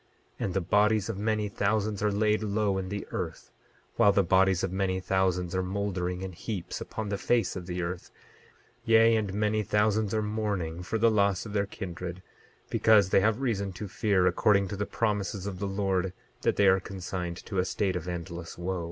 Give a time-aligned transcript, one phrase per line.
[0.39, 3.51] 28:11 And the bodies of many thousands are laid low in the earth,
[3.97, 7.83] while the bodies of many thousands are moldering in heaps upon the face of the
[7.83, 8.09] earth;
[8.83, 12.23] yea, and many thousands are mourning for the loss of their kindred,
[12.71, 16.65] because they have reason to fear, according to the promises of the Lord, that they
[16.65, 18.79] are consigned to a state of endless wo.